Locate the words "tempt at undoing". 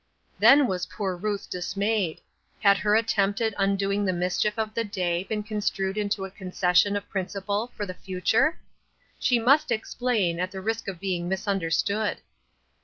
3.07-4.03